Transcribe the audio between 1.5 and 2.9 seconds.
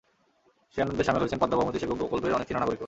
বহুমুখী সেতু প্রকল্পের অনেক চীনা নাগরিকও।